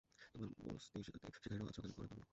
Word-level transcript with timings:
তোমার 0.31 0.49
বসতির 0.65 1.03
শিকারীরাও 1.35 1.67
আজ 1.67 1.75
সকালে 1.77 1.93
ঘোড়া 1.95 2.09
ধরল। 2.11 2.23